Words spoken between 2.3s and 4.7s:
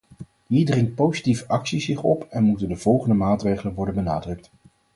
moeten de volgende maatregelen worden benadrukt.